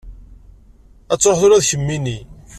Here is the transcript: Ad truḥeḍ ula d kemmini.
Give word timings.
Ad 1.13 1.19
truḥeḍ 1.19 1.41
ula 1.45 1.61
d 1.61 1.67
kemmini. 1.69 2.17